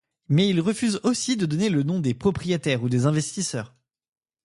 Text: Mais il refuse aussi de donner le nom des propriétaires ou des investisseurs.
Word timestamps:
Mais 0.29 0.49
il 0.49 0.61
refuse 0.61 0.99
aussi 1.03 1.37
de 1.37 1.45
donner 1.45 1.69
le 1.69 1.83
nom 1.83 1.99
des 1.99 2.15
propriétaires 2.15 2.81
ou 2.81 2.89
des 2.89 3.05
investisseurs. 3.05 3.75